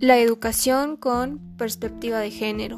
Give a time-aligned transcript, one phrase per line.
[0.00, 2.76] La educación con perspectiva de género.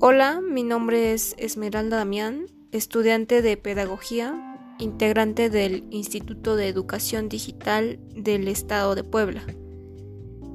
[0.00, 8.00] Hola, mi nombre es Esmeralda Damián, estudiante de Pedagogía, integrante del Instituto de Educación Digital
[8.14, 9.42] del Estado de Puebla.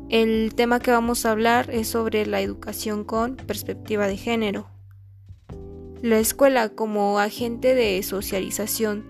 [0.10, 4.68] El tema que vamos a hablar es sobre la educación con perspectiva de género.
[6.02, 9.06] La escuela como agente de socialización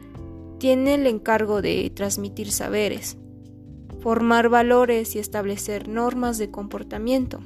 [0.59, 3.17] tiene el encargo de transmitir saberes,
[4.01, 7.39] formar valores y establecer normas de comportamiento,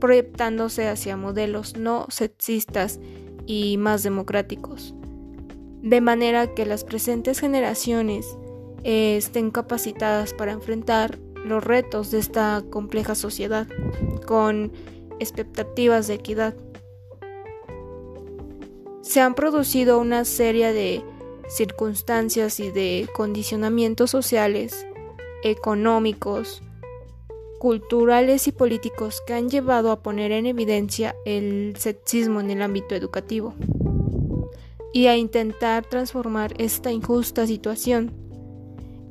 [0.00, 2.98] proyectándose hacia modelos no sexistas
[3.46, 4.94] y más democráticos,
[5.82, 8.26] de manera que las presentes generaciones
[8.82, 13.66] eh, estén capacitadas para enfrentar los retos de esta compleja sociedad
[14.26, 14.72] con
[15.20, 16.54] expectativas de equidad.
[19.02, 21.02] Se han producido una serie de
[21.48, 24.86] circunstancias y de condicionamientos sociales,
[25.42, 26.62] económicos,
[27.58, 32.94] culturales y políticos que han llevado a poner en evidencia el sexismo en el ámbito
[32.94, 33.54] educativo
[34.92, 38.12] y a intentar transformar esta injusta situación.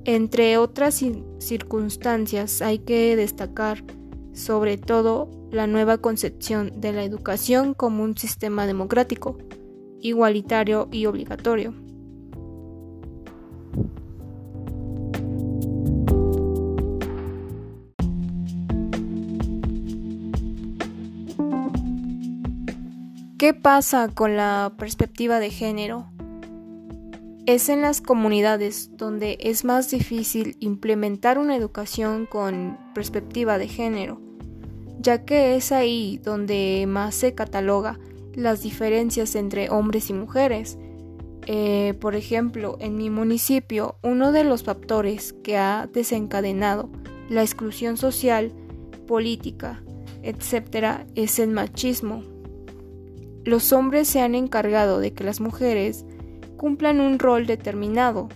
[0.05, 1.03] Entre otras
[1.39, 3.83] circunstancias hay que destacar
[4.33, 9.37] sobre todo la nueva concepción de la educación como un sistema democrático,
[9.99, 11.73] igualitario y obligatorio.
[23.39, 26.07] ¿Qué pasa con la perspectiva de género?
[27.45, 34.19] Es en las comunidades donde es más difícil implementar una educación con perspectiva de género,
[34.99, 37.97] ya que es ahí donde más se cataloga
[38.33, 40.77] las diferencias entre hombres y mujeres.
[41.47, 46.89] Eh, por ejemplo, en mi municipio, uno de los factores que ha desencadenado
[47.29, 48.51] la exclusión social,
[49.07, 49.81] política,
[50.23, 52.28] etc., es el machismo
[53.45, 56.05] los hombres se han encargado de que las mujeres
[56.57, 58.29] cumplan un rol determinado.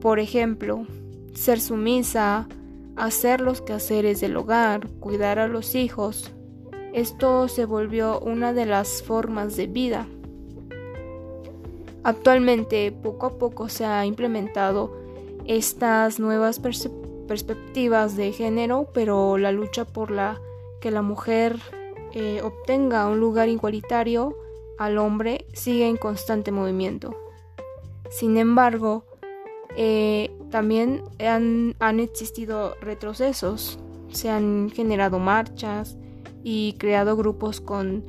[0.00, 0.86] Por ejemplo,
[1.34, 2.48] ser sumisa,
[2.96, 6.32] hacer los quehaceres del hogar, cuidar a los hijos.
[6.92, 10.06] Esto se volvió una de las formas de vida.
[12.04, 14.96] Actualmente, poco a poco se ha implementado
[15.46, 20.40] estas nuevas perspectivas de género, pero la lucha por la
[20.80, 21.58] que la mujer
[22.14, 24.36] eh, obtenga un lugar igualitario
[24.78, 27.16] al hombre sigue en constante movimiento.
[28.08, 29.04] Sin embargo,
[29.76, 33.80] eh, también han, han, existido retrocesos,
[34.10, 35.96] se han generado marchas
[36.44, 38.04] y creado grupos con,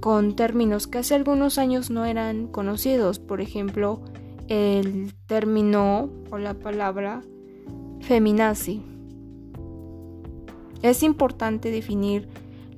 [0.00, 4.02] con términos que hace algunos años no eran conocidos, por ejemplo,
[4.48, 7.22] el término o la palabra
[8.00, 8.82] feminazi.
[10.82, 12.28] Es importante definir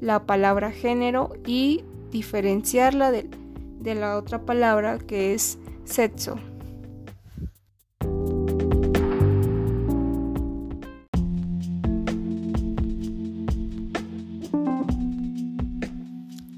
[0.00, 3.28] la palabra género y diferenciarla de,
[3.80, 6.38] de la otra palabra que es sexo.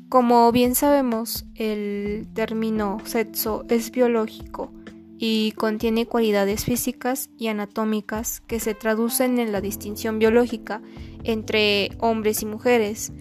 [0.08, 4.72] Como bien sabemos, el término sexo es biológico
[5.18, 10.80] y contiene cualidades físicas y anatómicas que se traducen en la distinción biológica
[11.24, 13.12] entre hombres y mujeres.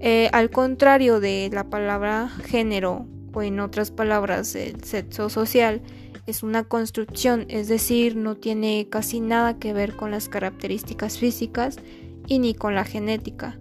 [0.00, 5.82] Eh, al contrario de la palabra género o en otras palabras el sexo social,
[6.26, 11.78] es una construcción, es decir, no tiene casi nada que ver con las características físicas
[12.26, 13.58] y ni con la genética.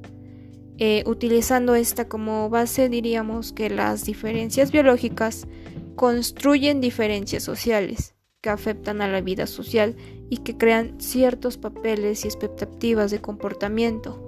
[0.78, 5.48] Eh, utilizando esta como base diríamos que las diferencias biológicas
[5.96, 9.96] construyen diferencias sociales que afectan a la vida social
[10.30, 14.25] y que crean ciertos papeles y expectativas de comportamiento.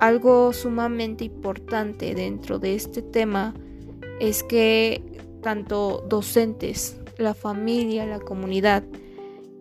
[0.00, 3.54] Algo sumamente importante dentro de este tema
[4.20, 5.02] es que
[5.42, 8.84] tanto docentes, la familia, la comunidad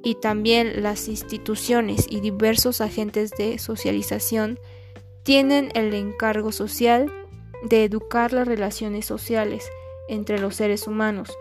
[0.03, 4.59] y también las instituciones y diversos agentes de socialización
[5.23, 7.11] tienen el encargo social
[7.63, 9.67] de educar las relaciones sociales
[10.07, 11.35] entre los seres humanos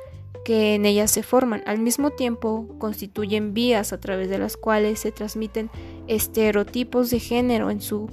[0.47, 1.65] que en ellas se forman.
[1.67, 5.71] Al mismo tiempo, constituyen vías a través de las cuales se transmiten
[6.07, 8.09] estereotipos de género en su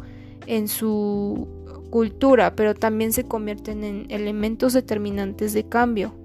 [0.48, 1.48] en su
[1.90, 6.16] cultura, pero también se convierten en elementos determinantes de cambio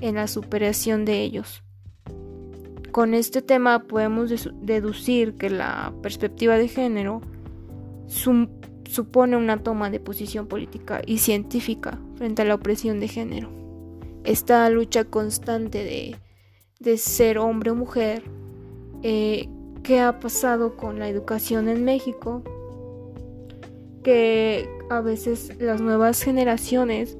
[0.00, 1.62] en la superación de ellos.
[2.90, 7.22] Con este tema podemos deducir que la perspectiva de género
[8.06, 13.50] supone una toma de posición política y científica frente a la opresión de género.
[14.24, 15.84] Esta lucha constante
[16.80, 18.22] de, ser hombre o mujer
[19.02, 19.48] eh,
[19.82, 22.42] qué ha pasado con la educación en México,
[24.04, 27.18] que a veces las nuevas generaciones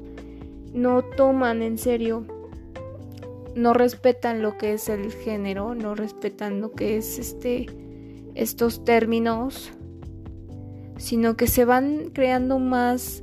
[0.72, 2.24] no toman en serio,
[3.56, 7.66] no respetan lo que es el género, no respetan lo que es este
[8.34, 9.72] estos términos,
[10.96, 13.22] sino que se van creando más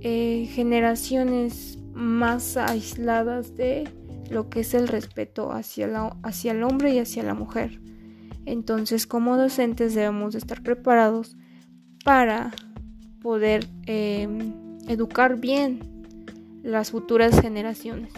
[0.00, 3.88] eh, generaciones más aisladas de
[4.30, 7.80] lo que es el respeto hacia, la, hacia el hombre y hacia la mujer.
[8.46, 11.36] Entonces, como docentes debemos de estar preparados
[12.04, 12.52] para
[13.24, 14.52] poder em,
[14.86, 15.80] educar bien
[16.62, 18.12] las futuras generaciones.